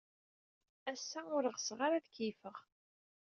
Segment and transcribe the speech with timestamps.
[0.91, 2.57] Ass-a, ur ɣseɣ ara ad keyyfeɣ.